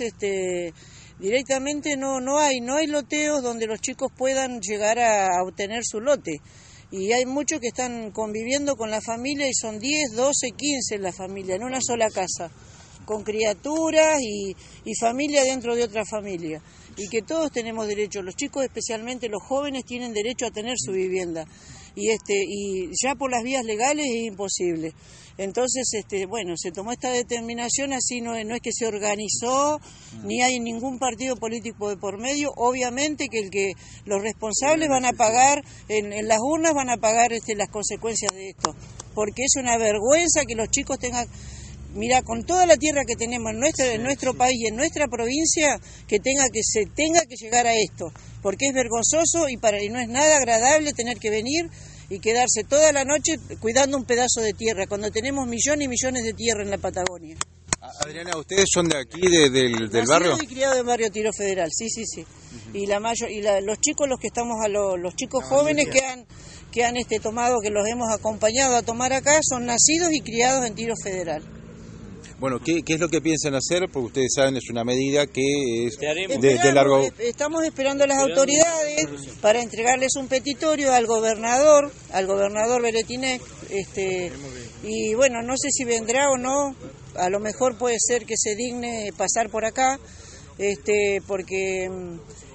este, 0.00 0.72
directamente 1.18 1.96
no, 1.96 2.20
no 2.20 2.38
hay, 2.38 2.60
no 2.60 2.76
hay 2.76 2.86
loteos 2.86 3.42
donde 3.42 3.66
los 3.66 3.80
chicos 3.80 4.10
puedan 4.16 4.60
llegar 4.60 4.98
a, 4.98 5.42
obtener 5.42 5.84
su 5.84 6.00
lote. 6.00 6.40
Y 6.90 7.12
hay 7.12 7.26
muchos 7.26 7.60
que 7.60 7.68
están 7.68 8.12
conviviendo 8.12 8.76
con 8.76 8.90
la 8.90 9.00
familia 9.00 9.46
y 9.46 9.54
son 9.54 9.78
10, 9.78 10.12
12, 10.14 10.50
15 10.56 10.94
en 10.94 11.02
la 11.02 11.12
familia, 11.12 11.56
en 11.56 11.64
una 11.64 11.80
sola 11.82 12.08
casa, 12.08 12.50
con 13.04 13.24
criaturas 13.24 14.20
y, 14.22 14.56
y 14.84 14.94
familia 14.94 15.44
dentro 15.44 15.76
de 15.76 15.84
otra 15.84 16.04
familia. 16.04 16.62
Y 16.96 17.08
que 17.08 17.22
todos 17.22 17.52
tenemos 17.52 17.86
derecho, 17.86 18.22
los 18.22 18.34
chicos 18.36 18.64
especialmente 18.64 19.28
los 19.28 19.42
jóvenes 19.42 19.84
tienen 19.84 20.14
derecho 20.14 20.46
a 20.46 20.50
tener 20.50 20.76
su 20.78 20.92
vivienda 20.92 21.44
y 21.98 22.10
este 22.10 22.34
y 22.46 22.90
ya 23.02 23.16
por 23.16 23.30
las 23.30 23.42
vías 23.42 23.64
legales 23.64 24.06
es 24.06 24.26
imposible. 24.26 24.94
Entonces, 25.36 25.88
este, 25.92 26.26
bueno, 26.26 26.54
se 26.56 26.72
tomó 26.72 26.90
esta 26.90 27.12
determinación, 27.12 27.92
así 27.92 28.20
no, 28.20 28.32
no 28.44 28.54
es 28.56 28.60
que 28.60 28.72
se 28.72 28.86
organizó, 28.86 29.80
ni 30.24 30.42
hay 30.42 30.58
ningún 30.58 30.98
partido 30.98 31.36
político 31.36 31.90
de 31.90 31.96
por 31.96 32.18
medio. 32.18 32.50
Obviamente 32.56 33.28
que 33.28 33.38
el 33.38 33.50
que 33.50 33.72
los 34.04 34.20
responsables 34.20 34.88
van 34.88 35.04
a 35.04 35.12
pagar, 35.12 35.62
en, 35.88 36.12
en 36.12 36.26
las 36.26 36.38
urnas 36.40 36.74
van 36.74 36.90
a 36.90 36.96
pagar 36.96 37.32
este, 37.32 37.54
las 37.54 37.68
consecuencias 37.68 38.32
de 38.32 38.48
esto, 38.48 38.74
porque 39.14 39.42
es 39.44 39.54
una 39.60 39.76
vergüenza 39.78 40.44
que 40.44 40.56
los 40.56 40.70
chicos 40.70 40.98
tengan 40.98 41.28
mira, 41.94 42.22
con 42.22 42.44
toda 42.44 42.66
la 42.66 42.76
tierra 42.76 43.04
que 43.06 43.16
tenemos 43.16 43.52
en 43.52 43.60
nuestro, 43.60 43.86
en 43.86 44.02
nuestro 44.02 44.34
país 44.34 44.56
y 44.60 44.66
en 44.68 44.76
nuestra 44.76 45.06
provincia, 45.08 45.80
que 46.06 46.18
tenga 46.18 46.48
que 46.52 46.60
se 46.62 46.84
tenga 46.86 47.20
que 47.22 47.36
llegar 47.36 47.66
a 47.66 47.74
esto, 47.74 48.12
porque 48.42 48.66
es 48.66 48.74
vergonzoso 48.74 49.48
y 49.48 49.56
para 49.56 49.82
y 49.82 49.88
no 49.88 49.98
es 49.98 50.08
nada 50.08 50.36
agradable 50.36 50.92
tener 50.92 51.18
que 51.18 51.30
venir 51.30 51.70
y 52.08 52.20
quedarse 52.20 52.64
toda 52.64 52.92
la 52.92 53.04
noche 53.04 53.38
cuidando 53.60 53.96
un 53.96 54.04
pedazo 54.04 54.40
de 54.40 54.52
tierra, 54.52 54.86
cuando 54.86 55.10
tenemos 55.10 55.46
millones 55.46 55.84
y 55.84 55.88
millones 55.88 56.24
de 56.24 56.32
tierra 56.32 56.62
en 56.62 56.70
la 56.70 56.78
Patagonia. 56.78 57.36
Adriana, 58.00 58.36
¿ustedes 58.36 58.66
son 58.72 58.88
de 58.88 58.98
aquí, 58.98 59.20
del, 59.20 59.88
del 59.88 60.06
barrio? 60.06 60.36
Soy 60.36 60.46
criado 60.46 60.80
en 60.80 60.86
barrio 60.86 61.10
Tiro 61.10 61.32
Federal, 61.32 61.70
sí, 61.72 61.88
sí, 61.88 62.04
sí. 62.06 62.26
Y 62.72 62.86
la 62.86 62.98
mayor, 62.98 63.30
y 63.30 63.42
los 63.62 63.80
chicos, 63.80 64.08
los 64.08 64.18
que 64.18 64.28
estamos 64.28 64.56
a 64.62 64.68
los 64.68 65.14
chicos 65.14 65.44
jóvenes 65.44 65.88
que 65.88 66.00
han 66.00 66.26
que 66.72 66.84
han 66.84 66.96
este 66.96 67.18
tomado, 67.18 67.60
que 67.62 67.70
los 67.70 67.86
hemos 67.88 68.12
acompañado 68.12 68.76
a 68.76 68.82
tomar 68.82 69.12
acá, 69.12 69.40
son 69.42 69.64
nacidos 69.66 70.12
y 70.12 70.20
criados 70.20 70.66
en 70.66 70.74
Tiro 70.74 70.94
Federal. 71.02 71.42
Bueno, 72.38 72.60
¿qué, 72.60 72.82
es 72.86 73.00
lo 73.00 73.08
que 73.08 73.20
piensan 73.20 73.56
hacer? 73.56 73.88
Porque 73.90 74.06
ustedes 74.06 74.32
saben, 74.36 74.56
es 74.56 74.70
una 74.70 74.84
medida 74.84 75.26
que 75.26 75.86
es 75.86 75.98
de, 75.98 76.72
largo... 76.72 77.02
Estamos 77.18 77.64
esperando 77.64 78.04
a 78.04 78.06
las 78.06 78.18
autoridades 78.18 79.08
para 79.40 79.60
entregarles 79.60 80.14
un 80.14 80.28
petitorio 80.28 80.92
al 80.92 81.06
gobernador, 81.06 81.90
al 82.12 82.26
gobernador 82.28 82.80
Beretinec, 82.80 83.42
este, 83.70 84.30
y 84.84 85.14
bueno, 85.14 85.42
no 85.42 85.56
sé 85.56 85.70
si 85.72 85.84
vendrá 85.84 86.30
o 86.30 86.36
no, 86.36 86.76
a 87.16 87.28
lo 87.28 87.40
mejor 87.40 87.76
puede 87.76 87.96
ser 87.98 88.24
que 88.24 88.36
se 88.36 88.54
digne 88.54 89.10
pasar 89.16 89.50
por 89.50 89.64
acá, 89.64 89.98
este, 90.58 91.20
porque... 91.26 91.90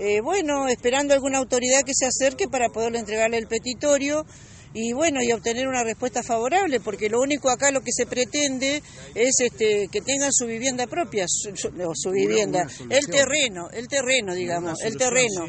Eh, 0.00 0.20
bueno, 0.22 0.66
esperando 0.66 1.14
alguna 1.14 1.38
autoridad 1.38 1.82
que 1.86 1.94
se 1.94 2.06
acerque 2.06 2.48
para 2.48 2.68
poderle 2.68 2.98
entregarle 2.98 3.38
el 3.38 3.46
petitorio 3.46 4.26
y 4.74 4.92
bueno, 4.92 5.20
y 5.22 5.30
obtener 5.30 5.68
una 5.68 5.84
respuesta 5.84 6.24
favorable, 6.24 6.80
porque 6.80 7.08
lo 7.08 7.20
único 7.20 7.48
acá 7.48 7.70
lo 7.70 7.80
que 7.80 7.92
se 7.92 8.06
pretende 8.06 8.82
es 9.14 9.36
este 9.38 9.88
que 9.90 10.00
tengan 10.00 10.32
su 10.32 10.46
vivienda 10.46 10.88
propia, 10.88 11.26
su, 11.28 12.10
vivienda, 12.10 12.66
el 12.90 13.06
terreno, 13.06 13.70
el 13.70 13.86
terreno, 13.86 14.34
digamos, 14.34 14.82
el 14.82 14.96
terreno. 14.96 15.46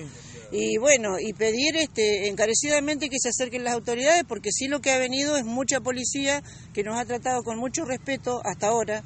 Y 0.52 0.78
bueno, 0.78 1.20
y 1.20 1.34
pedir 1.34 1.76
este 1.76 2.28
encarecidamente 2.28 3.10
que 3.10 3.18
se 3.20 3.30
acerquen 3.30 3.64
las 3.64 3.74
autoridades, 3.74 4.24
porque 4.28 4.52
sí 4.52 4.68
lo 4.68 4.80
que 4.80 4.92
ha 4.92 5.00
venido 5.00 5.38
es 5.38 5.44
mucha 5.44 5.82
policía 5.82 6.44
que 6.72 6.84
nos 6.84 7.00
ha 7.00 7.06
tratado 7.06 7.42
con 7.42 7.58
mucho 7.58 7.84
respeto 7.84 8.42
hasta 8.46 8.68
ahora. 8.68 9.04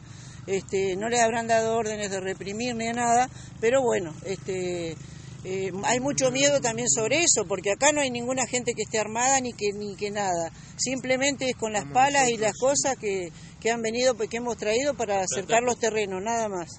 Este, 0.47 0.97
no 0.97 1.07
les 1.07 1.21
habrán 1.21 1.47
dado 1.47 1.77
órdenes 1.77 2.11
de 2.11 2.19
reprimir 2.19 2.75
ni 2.75 2.91
nada, 2.91 3.29
pero 3.61 3.81
bueno, 3.81 4.13
este 4.25 4.97
eh, 5.45 5.71
hay 5.83 5.99
mucho 5.99 6.31
miedo 6.31 6.59
también 6.59 6.89
sobre 6.89 7.23
eso, 7.23 7.45
porque 7.47 7.71
acá 7.71 7.91
no 7.93 8.01
hay 8.01 8.11
ninguna 8.11 8.45
gente 8.45 8.73
que 8.73 8.83
esté 8.83 8.99
armada 8.99 9.39
ni 9.39 9.53
que 9.53 9.71
ni 9.73 9.95
que 9.95 10.11
nada. 10.11 10.51
Simplemente 10.77 11.49
es 11.49 11.55
con 11.55 11.71
las 11.71 11.85
palas 11.85 12.29
y 12.29 12.37
las 12.37 12.53
cosas 12.57 12.97
que, 12.97 13.31
que 13.59 13.71
han 13.71 13.81
venido, 13.81 14.15
que 14.15 14.37
hemos 14.37 14.57
traído 14.57 14.95
para 14.95 15.21
acercar 15.21 15.63
los 15.63 15.79
terrenos, 15.79 16.21
nada 16.21 16.49
más. 16.49 16.69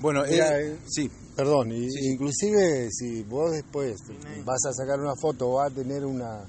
Bueno, 0.00 0.24
eh, 0.24 0.38
eh, 0.38 0.78
sí. 0.88 1.10
Perdón, 1.36 1.72
inclusive 1.72 2.88
si 2.90 3.22
vos 3.22 3.52
después 3.52 3.96
vas 4.44 4.64
a 4.66 4.72
sacar 4.72 5.00
una 5.00 5.14
foto, 5.18 5.52
va 5.52 5.66
a 5.66 5.70
tener 5.70 6.04
una... 6.04 6.42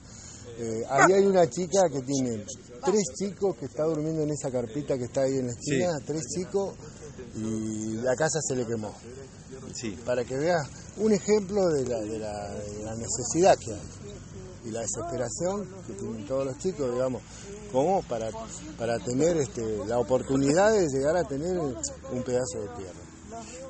ahí 0.90 1.14
hay 1.14 1.26
una 1.26 1.50
chica 1.50 1.84
que 1.90 2.02
tiene 2.02 2.44
tres 2.84 3.04
chicos 3.18 3.56
que 3.58 3.66
está 3.66 3.84
durmiendo 3.84 4.24
en 4.24 4.32
esa 4.32 4.52
carpita 4.52 4.98
que 4.98 5.06
está 5.06 5.22
ahí 5.22 5.38
en 5.38 5.48
la 5.48 5.54
esquina, 5.54 5.88
tres 6.06 6.24
chicos, 6.36 6.76
y 7.36 7.94
la 8.02 8.16
casa 8.16 8.40
se 8.42 8.56
le 8.56 8.66
quemó. 8.66 8.94
Sí. 9.74 9.98
Para 10.06 10.24
que 10.24 10.36
veas 10.38 10.70
un 10.98 11.14
ejemplo 11.14 11.68
de 11.70 11.86
la, 11.88 12.00
de, 12.00 12.20
la, 12.20 12.96
necesidad 12.96 13.58
que 13.58 13.72
hay 13.72 13.80
y 14.66 14.72
la 14.72 14.82
desesperación 14.82 15.68
que 15.88 15.94
tienen 15.94 16.26
todos 16.28 16.46
los 16.46 16.58
chicos, 16.60 16.94
digamos, 16.94 17.22
como 17.72 18.04
para, 18.04 18.30
para 18.78 19.00
tener 19.00 19.38
este, 19.38 19.64
la 19.88 19.98
oportunidad 19.98 20.72
de 20.72 20.88
llegar 20.88 21.18
a 21.18 21.24
tener 21.24 21.58
un 21.58 22.24
pedazo 22.24 22.60
de 22.60 22.68
tierra. 22.78 23.12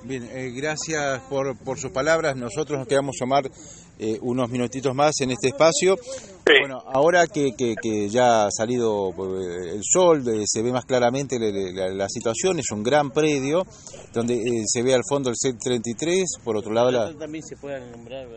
Bien, 0.03 0.27
eh, 0.31 0.51
gracias 0.55 1.21
por, 1.29 1.55
por 1.57 1.77
sus 1.77 1.91
palabras. 1.91 2.35
Nosotros 2.35 2.79
nos 2.79 2.87
quedamos 2.87 3.15
a 3.17 3.19
tomar 3.19 3.51
eh, 3.99 4.17
unos 4.21 4.49
minutitos 4.49 4.95
más 4.95 5.13
en 5.21 5.31
este 5.31 5.49
espacio. 5.49 5.95
Bueno, 6.45 6.81
ahora 6.87 7.27
que, 7.27 7.51
que, 7.55 8.09
ya 8.09 8.45
ha 8.45 8.51
salido 8.51 9.09
eh, 9.09 9.75
el 9.75 9.81
sol, 9.83 10.23
se 10.45 10.61
ve 10.61 10.71
más 10.71 10.85
claramente 10.85 11.37
la, 11.39 12.09
situación, 12.09 12.59
es 12.59 12.71
un 12.71 12.83
gran 12.83 13.11
predio 13.11 13.65
donde 14.13 14.63
se 14.65 14.83
ve 14.83 14.93
al 14.93 15.03
fondo 15.07 15.29
el 15.29 15.35
C33, 15.35 16.41
por 16.43 16.57
otro 16.57 16.73
lado 16.73 16.91
la... 16.91 17.13
También 17.17 17.43
se 17.43 17.55
puede 17.55 17.79
nombrar 17.91 18.27